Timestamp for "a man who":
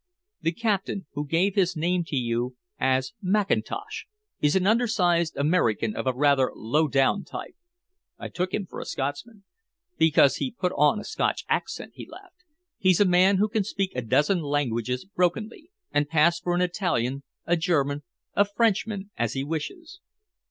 12.99-13.47